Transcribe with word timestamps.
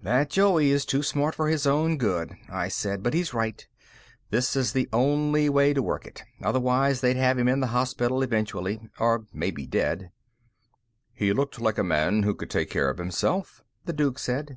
"That 0.00 0.30
Joey 0.30 0.70
is 0.70 0.86
too 0.86 1.02
smart 1.02 1.34
for 1.34 1.48
his 1.50 1.66
own 1.66 1.98
good," 1.98 2.32
I 2.48 2.68
said, 2.68 3.02
"but 3.02 3.12
he's 3.12 3.34
right. 3.34 3.68
This 4.30 4.56
is 4.56 4.72
the 4.72 4.88
only 4.94 5.50
way 5.50 5.74
to 5.74 5.82
work 5.82 6.06
it. 6.06 6.24
Otherwise, 6.40 7.02
they'd 7.02 7.18
have 7.18 7.38
him 7.38 7.48
in 7.48 7.60
the 7.60 7.66
hospital 7.66 8.22
eventually 8.22 8.88
or 8.98 9.26
maybe 9.34 9.66
dead." 9.66 10.10
"He 11.12 11.34
looked 11.34 11.60
like 11.60 11.76
a 11.76 11.84
man 11.84 12.22
who 12.22 12.32
could 12.34 12.48
take 12.48 12.70
care 12.70 12.88
of 12.88 12.96
himself," 12.96 13.62
the 13.84 13.92
Duke 13.92 14.18
said. 14.18 14.56